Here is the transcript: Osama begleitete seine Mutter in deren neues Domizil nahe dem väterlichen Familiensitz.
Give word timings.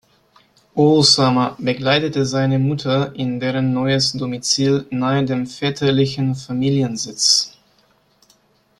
Osama 0.75 1.55
begleitete 1.59 2.25
seine 2.25 2.57
Mutter 2.57 3.13
in 3.15 3.39
deren 3.39 3.71
neues 3.71 4.13
Domizil 4.13 4.87
nahe 4.89 5.23
dem 5.25 5.45
väterlichen 5.45 6.33
Familiensitz. 6.33 7.55